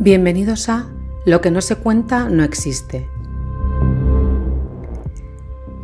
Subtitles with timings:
[0.00, 0.86] Bienvenidos a
[1.26, 3.08] Lo que no se cuenta no existe.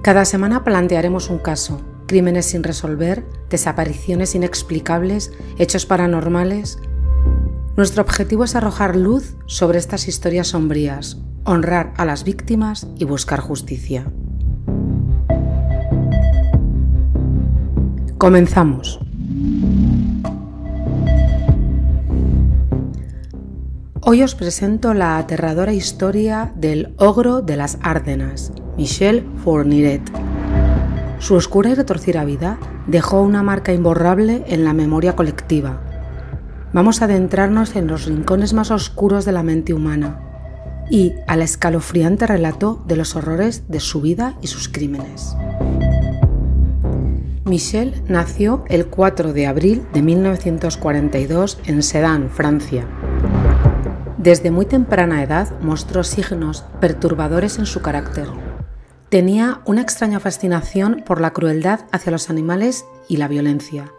[0.03, 6.79] Cada semana plantearemos un caso, crímenes sin resolver, desapariciones inexplicables, hechos paranormales.
[7.77, 13.41] Nuestro objetivo es arrojar luz sobre estas historias sombrías, honrar a las víctimas y buscar
[13.41, 14.13] justicia.
[18.17, 19.04] Comenzamos.
[24.07, 30.03] Hoy os presento la aterradora historia del ogro de las Árdenas, Michel Fourniret.
[31.19, 35.81] Su oscura y retorcida vida dejó una marca imborrable en la memoria colectiva.
[36.75, 40.21] Vamos a adentrarnos en los rincones más oscuros de la mente humana
[40.91, 45.35] y al escalofriante relato de los horrores de su vida y sus crímenes.
[47.47, 52.87] Michel nació el 4 de abril de 1942 en Sedan, Francia.
[54.25, 58.27] Desde muy temprana edad mostró signos perturbadores en su carácter.
[59.11, 63.93] Tenía una extraña fascinación por la crueldad hacia los animales y la violencia.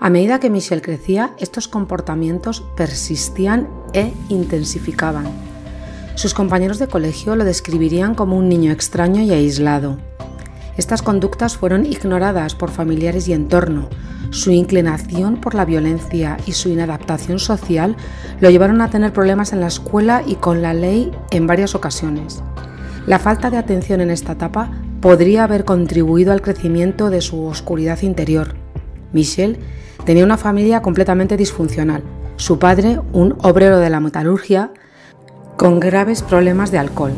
[0.00, 5.26] A medida que Michel crecía, estos comportamientos persistían e intensificaban.
[6.14, 9.98] Sus compañeros de colegio lo describirían como un niño extraño y aislado.
[10.76, 13.88] Estas conductas fueron ignoradas por familiares y entorno,
[14.30, 17.96] su inclinación por la violencia y su inadaptación social
[18.40, 22.42] lo llevaron a tener problemas en la escuela y con la ley en varias ocasiones.
[23.06, 28.02] La falta de atención en esta etapa podría haber contribuido al crecimiento de su oscuridad
[28.02, 28.56] interior.
[29.12, 29.58] Michel
[30.04, 32.02] tenía una familia completamente disfuncional.
[32.36, 34.72] Su padre, un obrero de la metalurgia,
[35.56, 37.12] con graves problemas de alcohol,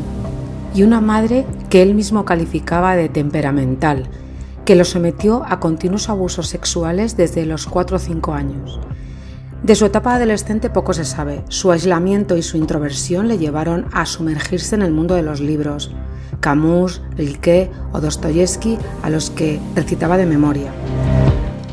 [0.73, 4.07] y una madre que él mismo calificaba de temperamental,
[4.65, 8.79] que lo sometió a continuos abusos sexuales desde los 4 o 5 años.
[9.63, 11.43] De su etapa adolescente poco se sabe.
[11.49, 15.91] Su aislamiento y su introversión le llevaron a sumergirse en el mundo de los libros,
[16.39, 20.71] Camus, Rilke o Dostoyevsky, a los que recitaba de memoria.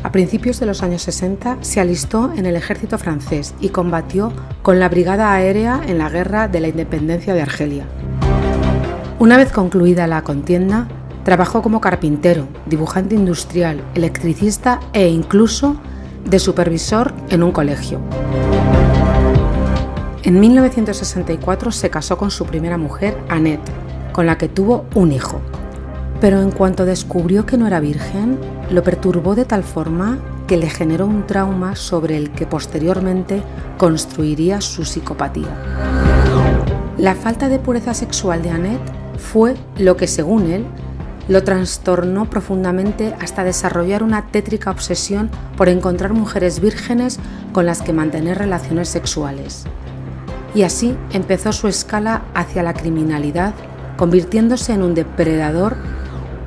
[0.03, 4.79] A principios de los años 60 se alistó en el ejército francés y combatió con
[4.79, 7.85] la Brigada Aérea en la Guerra de la Independencia de Argelia.
[9.19, 10.87] Una vez concluida la contienda,
[11.27, 15.75] Trabajó como carpintero, dibujante industrial, electricista e incluso
[16.23, 17.99] de supervisor en un colegio.
[20.23, 23.69] En 1964 se casó con su primera mujer, Annette,
[24.13, 25.41] con la que tuvo un hijo.
[26.21, 28.39] Pero en cuanto descubrió que no era virgen,
[28.71, 33.43] lo perturbó de tal forma que le generó un trauma sobre el que posteriormente
[33.77, 35.53] construiría su psicopatía.
[36.97, 40.65] La falta de pureza sexual de Annette fue lo que, según él,
[41.27, 47.19] lo trastornó profundamente hasta desarrollar una tétrica obsesión por encontrar mujeres vírgenes
[47.51, 49.65] con las que mantener relaciones sexuales.
[50.55, 53.53] Y así empezó su escala hacia la criminalidad,
[53.97, 55.75] convirtiéndose en un depredador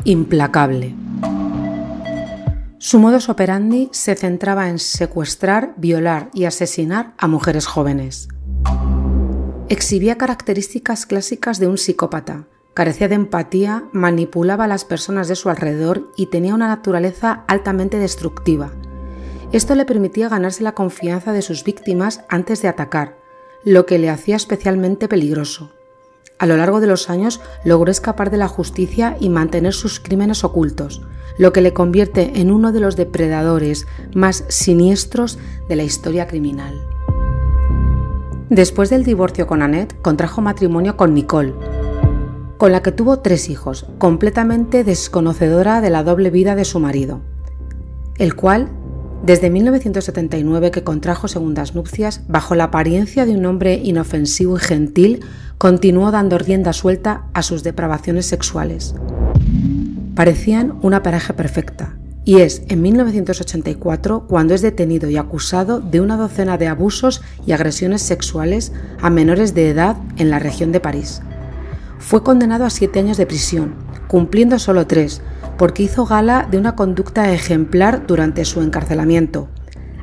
[0.04, 0.94] implacable.
[2.78, 8.28] Su modus operandi se centraba en secuestrar, violar y asesinar a mujeres jóvenes.
[9.68, 15.50] Exhibía características clásicas de un psicópata, Carecía de empatía, manipulaba a las personas de su
[15.50, 18.70] alrededor y tenía una naturaleza altamente destructiva.
[19.52, 23.16] Esto le permitía ganarse la confianza de sus víctimas antes de atacar,
[23.64, 25.72] lo que le hacía especialmente peligroso.
[26.38, 30.44] A lo largo de los años logró escapar de la justicia y mantener sus crímenes
[30.44, 31.02] ocultos,
[31.38, 35.38] lo que le convierte en uno de los depredadores más siniestros
[35.68, 36.86] de la historia criminal.
[38.48, 41.54] Después del divorcio con Annette, contrajo matrimonio con Nicole,
[42.60, 47.22] con la que tuvo tres hijos, completamente desconocedora de la doble vida de su marido,
[48.18, 48.68] el cual,
[49.24, 55.24] desde 1979 que contrajo segundas nupcias, bajo la apariencia de un hombre inofensivo y gentil,
[55.56, 58.94] continuó dando rienda suelta a sus depravaciones sexuales.
[60.14, 66.18] Parecían una pareja perfecta, y es en 1984 cuando es detenido y acusado de una
[66.18, 71.22] docena de abusos y agresiones sexuales a menores de edad en la región de París.
[72.00, 73.74] Fue condenado a siete años de prisión,
[74.08, 75.20] cumpliendo solo tres,
[75.58, 79.48] porque hizo gala de una conducta ejemplar durante su encarcelamiento,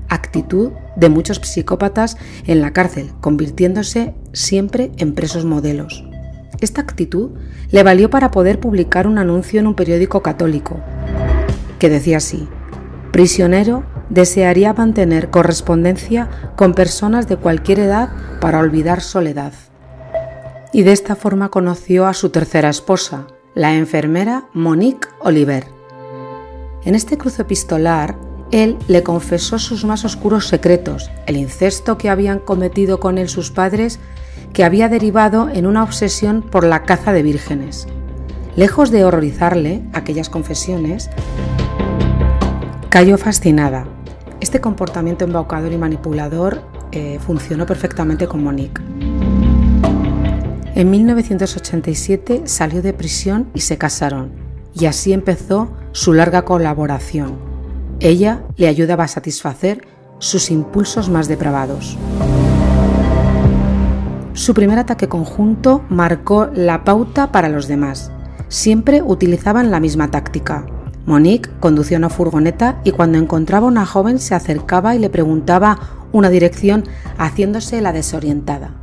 [0.08, 2.16] actitud de muchos psicópatas
[2.46, 6.06] en la cárcel, convirtiéndose siempre en presos modelos.
[6.62, 7.32] Esta actitud
[7.72, 10.80] le valió para poder publicar un anuncio en un periódico católico,
[11.80, 12.48] que decía así,
[13.12, 18.10] prisionero desearía mantener correspondencia con personas de cualquier edad
[18.40, 19.52] para olvidar soledad
[20.74, 25.68] y de esta forma conoció a su tercera esposa, la enfermera Monique Oliver.
[26.84, 28.16] En este cruce epistolar,
[28.52, 33.52] él le confesó sus más oscuros secretos, el incesto que habían cometido con él sus
[33.52, 34.00] padres,
[34.54, 37.88] que había derivado en una obsesión por la caza de vírgenes.
[38.56, 41.10] Lejos de horrorizarle aquellas confesiones,
[42.90, 43.86] cayó fascinada.
[44.40, 48.82] Este comportamiento embaucador y manipulador eh, funcionó perfectamente con Monique.
[50.78, 54.30] En 1987 salió de prisión y se casaron,
[54.76, 57.40] y así empezó su larga colaboración.
[58.00, 59.88] Ella le ayudaba a satisfacer
[60.20, 61.98] sus impulsos más depravados.
[64.34, 68.12] Su primer ataque conjunto marcó la pauta para los demás.
[68.48, 70.68] Siempre utilizaban la misma táctica.
[71.08, 75.80] Monique conducía una furgoneta y cuando encontraba una joven se acercaba y le preguntaba
[76.12, 76.84] una dirección
[77.18, 78.76] haciéndose la desorientada.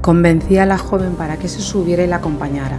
[0.00, 2.78] Convencía a la joven para que se subiera y la acompañara.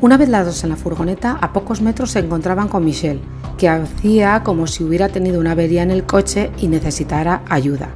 [0.00, 3.22] Una vez las dos en la furgoneta, a pocos metros se encontraban con Michelle,
[3.56, 7.88] que hacía como si hubiera tenido una avería en el coche y necesitara ayuda.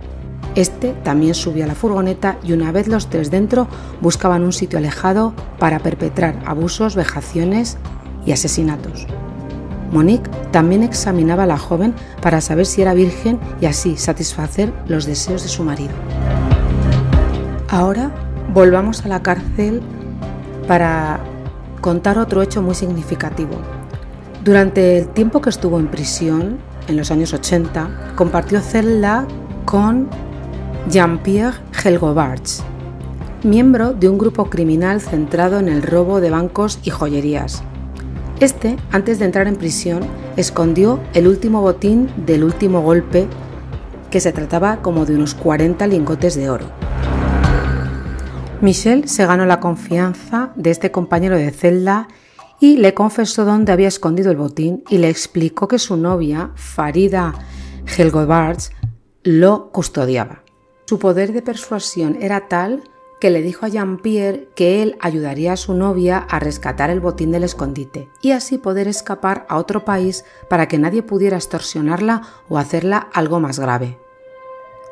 [0.55, 3.69] Este también subía a la furgoneta y una vez los tres dentro
[4.01, 7.77] buscaban un sitio alejado para perpetrar abusos, vejaciones
[8.25, 9.07] y asesinatos.
[9.93, 15.05] Monique también examinaba a la joven para saber si era virgen y así satisfacer los
[15.05, 15.93] deseos de su marido.
[17.69, 18.11] Ahora
[18.53, 19.81] volvamos a la cárcel
[20.67, 21.21] para
[21.81, 23.53] contar otro hecho muy significativo.
[24.45, 26.59] Durante el tiempo que estuvo en prisión,
[26.89, 29.27] en los años 80, compartió celda
[29.65, 30.09] con
[30.89, 32.65] Jean-Pierre Helgobarts,
[33.45, 37.63] miembro de un grupo criminal centrado en el robo de bancos y joyerías.
[38.41, 40.01] Este, antes de entrar en prisión,
[40.37, 43.29] escondió el último botín del último golpe,
[44.11, 46.90] que se trataba como de unos 40 lingotes de oro.
[48.61, 52.09] Michelle se ganó la confianza de este compañero de celda
[52.61, 57.35] y le confesó dónde había escondido el botín y le explicó que su novia, Farida
[57.97, 58.73] Helgobards,
[59.23, 60.43] lo custodiaba.
[60.87, 62.83] Su poder de persuasión era tal
[63.19, 67.31] que le dijo a Jean-Pierre que él ayudaría a su novia a rescatar el botín
[67.31, 72.59] del escondite y así poder escapar a otro país para que nadie pudiera extorsionarla o
[72.59, 73.99] hacerla algo más grave.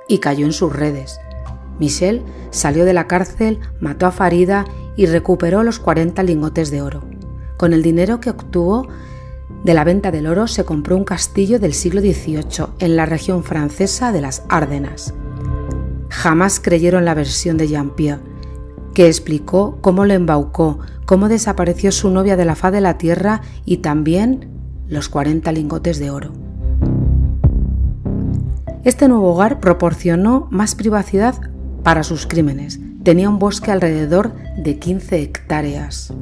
[0.09, 1.19] Y cayó en sus redes.
[1.78, 4.64] Michelle salió de la cárcel, mató a Farida
[4.96, 7.02] y recuperó los 40 lingotes de oro.
[7.56, 8.88] Con el dinero que obtuvo
[9.64, 13.42] de la venta del oro se compró un castillo del siglo XVIII en la región
[13.42, 15.14] francesa de las Árdenas.
[16.10, 18.22] Jamás creyeron la versión de Jean-Pierre,
[18.94, 23.42] que explicó cómo lo embaucó, cómo desapareció su novia de la faz de la tierra
[23.64, 24.48] y también
[24.88, 26.32] los 40 lingotes de oro.
[28.84, 31.34] Este nuevo hogar proporcionó más privacidad
[31.82, 32.80] para sus crímenes.
[33.02, 36.12] Tenía un bosque alrededor de 15 hectáreas.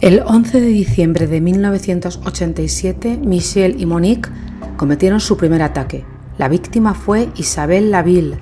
[0.00, 4.30] El 11 de diciembre de 1987, Michelle y Monique
[4.76, 6.04] cometieron su primer ataque.
[6.38, 8.38] La víctima fue Isabelle Laville,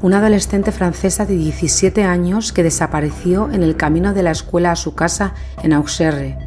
[0.00, 4.76] una adolescente francesa de 17 años que desapareció en el camino de la escuela a
[4.76, 6.38] su casa en Auxerre.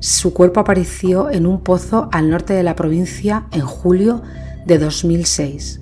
[0.00, 4.22] Su cuerpo apareció en un pozo al norte de la provincia en julio
[4.66, 5.80] de 2006.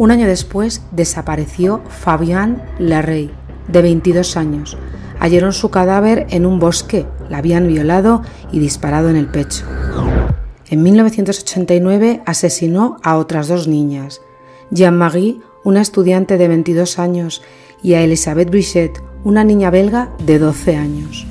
[0.00, 3.30] Un año después desapareció Fabian Larrey,
[3.68, 4.78] de 22 años.
[5.18, 9.66] Hallaron su cadáver en un bosque, la habían violado y disparado en el pecho.
[10.70, 14.22] En 1989 asesinó a otras dos niñas,
[14.70, 17.42] Jean-Marie, una estudiante de 22 años,
[17.82, 21.26] y a Elisabeth Brichet, una niña belga de 12 años.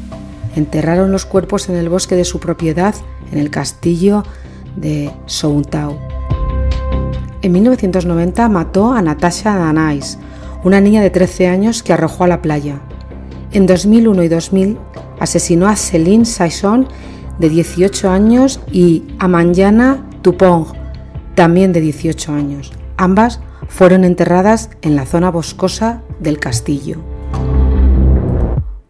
[0.56, 2.94] Enterraron los cuerpos en el bosque de su propiedad,
[3.32, 4.24] en el castillo
[4.76, 6.19] de Sountau.
[7.41, 10.19] En 1990 mató a Natasha Danais,
[10.65, 12.81] una niña de 13 años que arrojó a la playa.
[13.53, 14.77] En 2001 y 2000
[15.22, 16.88] asesinó a Céline Saison,
[17.39, 20.65] de 18 años, y a Manjana Tupong,
[21.36, 22.74] también de 18 años.
[22.98, 26.98] Ambas fueron enterradas en la zona boscosa del castillo.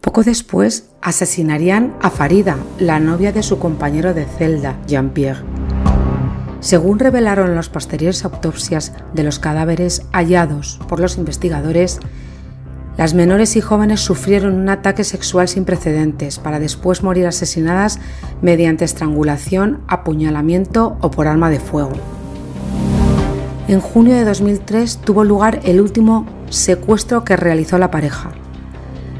[0.01, 5.58] Poco después asesinarían a Farida, la novia de su compañero de celda, Jean-Pierre.
[6.61, 11.99] Según revelaron las posteriores autopsias de los cadáveres hallados por los investigadores,
[12.97, 17.97] las menores y jóvenes sufrieron un ataque sexual sin precedentes para después morir asesinadas
[18.41, 21.93] mediante estrangulación, apuñalamiento o por arma de fuego.
[23.69, 28.31] En junio de 2003 tuvo lugar el último secuestro que realizó la pareja.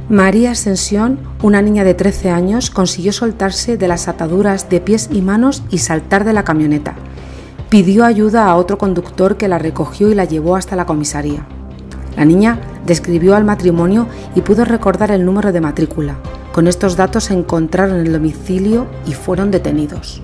[0.10, 5.22] María Ascensión, una niña de 13 años, consiguió soltarse de las ataduras de pies y
[5.22, 6.96] manos y saltar de la camioneta
[7.70, 11.46] pidió ayuda a otro conductor que la recogió y la llevó hasta la comisaría.
[12.18, 16.16] La niña describió al matrimonio y pudo recordar el número de matrícula.
[16.52, 20.22] Con estos datos se encontraron en el domicilio y fueron detenidos.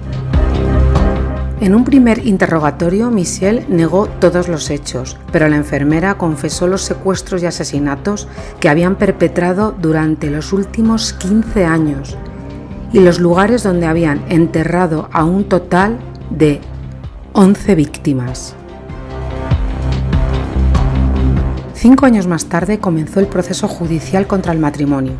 [1.61, 7.43] En un primer interrogatorio, Michelle negó todos los hechos, pero la enfermera confesó los secuestros
[7.43, 8.27] y asesinatos
[8.59, 12.17] que habían perpetrado durante los últimos 15 años
[12.91, 15.97] y los lugares donde habían enterrado a un total
[16.29, 16.59] de
[17.35, 18.55] 11 víctimas.
[21.73, 25.13] Cinco años más tarde comenzó el proceso judicial contra el matrimonio.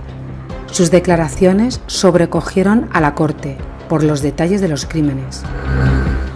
[0.66, 3.58] Sus declaraciones sobrecogieron a la corte
[3.88, 5.44] por los detalles de los crímenes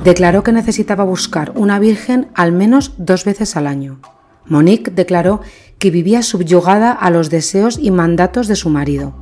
[0.04, 4.00] declaró que necesitaba buscar una virgen al menos dos veces al año.
[4.46, 5.42] Monique declaró
[5.78, 9.14] que vivía subyugada a los deseos y mandatos de su marido.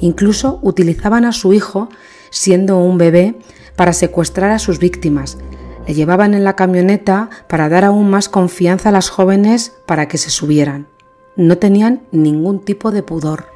[0.00, 1.88] Incluso utilizaban a su hijo,
[2.30, 3.36] siendo un bebé,
[3.76, 5.38] para secuestrar a sus víctimas.
[5.86, 10.18] Le llevaban en la camioneta para dar aún más confianza a las jóvenes para que
[10.18, 10.86] se subieran.
[11.36, 13.46] No tenían ningún tipo de pudor.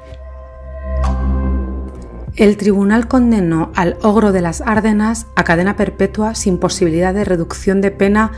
[2.36, 7.80] El tribunal condenó al ogro de las Árdenas a cadena perpetua sin posibilidad de reducción
[7.80, 8.32] de pena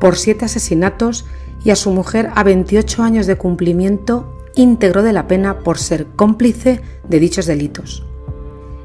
[0.00, 1.24] por siete asesinatos
[1.64, 6.06] y a su mujer a 28 años de cumplimiento íntegro de la pena por ser
[6.16, 8.04] cómplice de dichos delitos.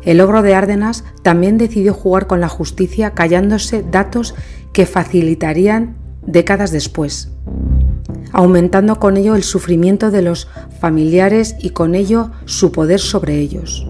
[0.09, 4.33] El ogro de Árdenas también decidió jugar con la justicia callándose datos
[4.73, 7.29] que facilitarían décadas después,
[8.31, 10.47] aumentando con ello el sufrimiento de los
[10.79, 13.85] familiares y con ello su poder sobre ellos.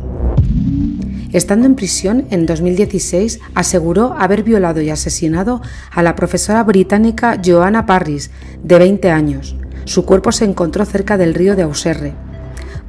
[1.32, 7.86] Estando en prisión en 2016, aseguró haber violado y asesinado a la profesora británica Joanna
[7.86, 8.30] Parris,
[8.62, 9.56] de 20 años.
[9.86, 12.14] Su cuerpo se encontró cerca del río de Auserre.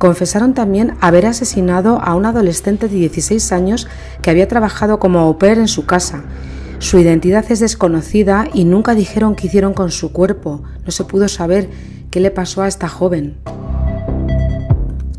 [0.01, 3.87] Confesaron también haber asesinado a un adolescente de 16 años
[4.23, 6.25] que había trabajado como au pair en su casa.
[6.79, 10.63] Su identidad es desconocida y nunca dijeron qué hicieron con su cuerpo.
[10.87, 11.69] No se pudo saber
[12.11, 13.37] qué le pasó a esta joven.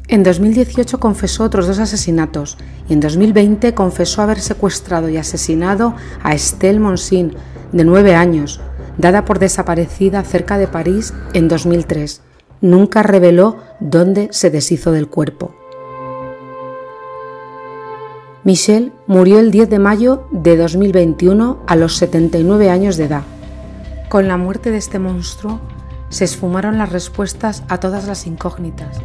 [0.08, 2.58] En 2018 confesó otros dos asesinatos
[2.90, 7.36] y en 2020 confesó haber secuestrado y asesinado a Estelle Monsin,
[7.72, 8.60] de nueve años,
[8.98, 12.24] dada por desaparecida cerca de París en 2003.
[12.62, 15.51] Nunca reveló dónde se deshizo del cuerpo.
[18.44, 23.24] Michelle murió el 10 de mayo de 2021 a los 79 años de edad.
[24.10, 25.60] Con la muerte de este monstruo
[26.10, 29.00] se esfumaron las respuestas a todas las incógnitas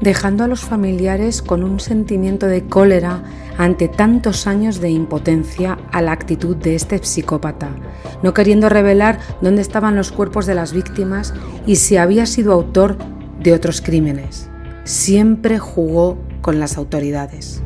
[0.00, 3.22] dejando a los familiares con un sentimiento de cólera
[3.60, 7.68] ante tantos años de impotencia a la actitud de este psicópata,
[8.22, 11.34] no queriendo revelar dónde estaban los cuerpos de las víctimas
[11.66, 12.96] y si había sido autor
[13.38, 14.48] de otros crímenes.
[14.84, 17.62] Siempre jugó con las autoridades.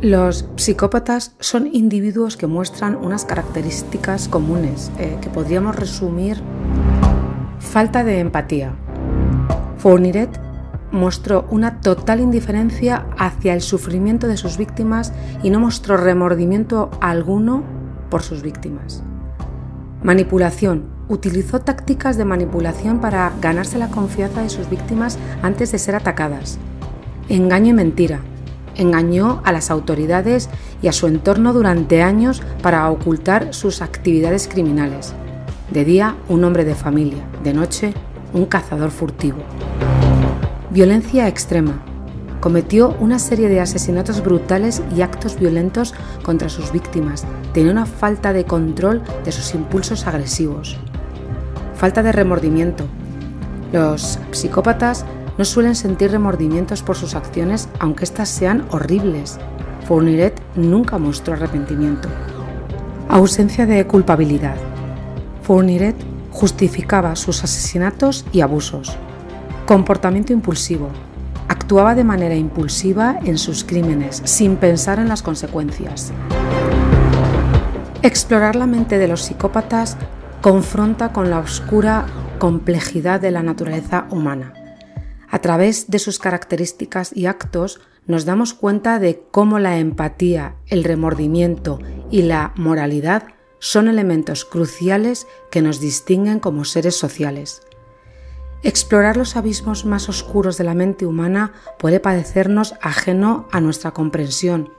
[0.00, 6.40] Los psicópatas son individuos que muestran unas características comunes eh, que podríamos resumir
[7.58, 8.76] falta de empatía,
[9.78, 10.47] Fourniret
[10.90, 17.62] mostró una total indiferencia hacia el sufrimiento de sus víctimas y no mostró remordimiento alguno
[18.10, 19.02] por sus víctimas.
[20.02, 20.96] Manipulación.
[21.08, 26.58] Utilizó tácticas de manipulación para ganarse la confianza de sus víctimas antes de ser atacadas.
[27.28, 28.20] Engaño y mentira.
[28.76, 30.50] Engañó a las autoridades
[30.82, 35.14] y a su entorno durante años para ocultar sus actividades criminales.
[35.70, 37.24] De día, un hombre de familia.
[37.42, 37.92] De noche,
[38.32, 39.38] un cazador furtivo.
[40.70, 41.82] Violencia extrema.
[42.40, 47.24] Cometió una serie de asesinatos brutales y actos violentos contra sus víctimas.
[47.54, 50.76] Tenía una falta de control de sus impulsos agresivos.
[51.74, 52.84] Falta de remordimiento.
[53.72, 55.06] Los psicópatas
[55.38, 59.38] no suelen sentir remordimientos por sus acciones aunque éstas sean horribles.
[59.86, 62.10] Fourniret nunca mostró arrepentimiento.
[63.08, 64.56] Ausencia de culpabilidad.
[65.44, 65.96] Fourniret
[66.30, 68.98] justificaba sus asesinatos y abusos.
[69.68, 70.88] Comportamiento impulsivo.
[71.46, 76.10] Actuaba de manera impulsiva en sus crímenes, sin pensar en las consecuencias.
[78.02, 79.98] Explorar la mente de los psicópatas
[80.40, 82.06] confronta con la oscura
[82.38, 84.54] complejidad de la naturaleza humana.
[85.28, 90.82] A través de sus características y actos nos damos cuenta de cómo la empatía, el
[90.82, 91.78] remordimiento
[92.10, 93.24] y la moralidad
[93.58, 97.60] son elementos cruciales que nos distinguen como seres sociales.
[98.62, 104.70] Explorar los abismos más oscuros de la mente humana puede parecernos ajeno a nuestra comprensión,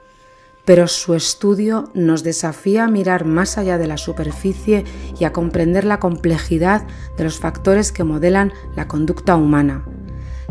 [0.66, 4.86] pero su estudio nos desafía a mirar más allá de la superficie
[5.20, 6.86] y a comprender la complejidad
[7.18, 9.86] de los factores que modelan la conducta humana.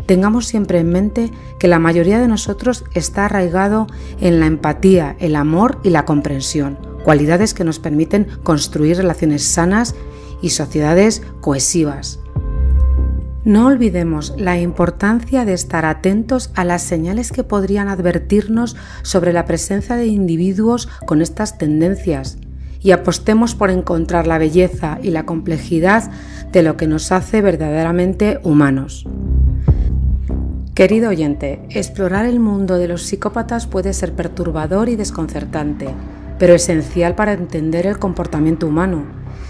[0.05, 3.85] Tengamos siempre en mente que la mayoría de nosotros está arraigado
[4.19, 9.95] en la empatía, el amor y la comprensión cualidades que nos permiten construir relaciones sanas
[10.41, 12.19] y sociedades cohesivas.
[13.45, 19.45] No olvidemos la importancia de estar atentos a las señales que podrían advertirnos sobre la
[19.45, 22.37] presencia de individuos con estas tendencias
[22.81, 26.11] y apostemos por encontrar la belleza y la complejidad
[26.51, 29.05] de lo que nos hace verdaderamente humanos.
[30.73, 35.87] Querido oyente, explorar el mundo de los psicópatas puede ser perturbador y desconcertante,
[36.37, 39.05] pero esencial para entender el comportamiento humano.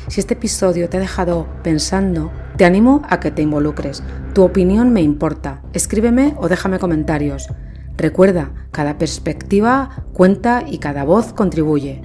[0.08, 4.04] Si este episodio te ha dejado pensando, te animo a que te involucres.
[4.34, 5.62] Tu opinión me importa.
[5.72, 7.48] Escríbeme o déjame comentarios.
[7.96, 12.02] Recuerda, cada perspectiva cuenta y cada voz contribuye.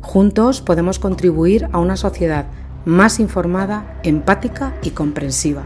[0.00, 2.46] Juntos podemos contribuir a una sociedad
[2.84, 5.62] más informada, empática y comprensiva.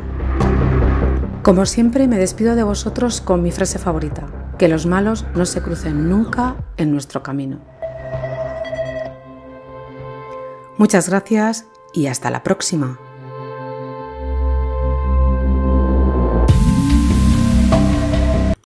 [1.43, 4.27] Como siempre me despido de vosotros con mi frase favorita,
[4.59, 7.61] que los malos no se crucen nunca en nuestro camino.
[10.77, 11.65] Muchas gracias
[11.95, 12.99] y hasta la próxima.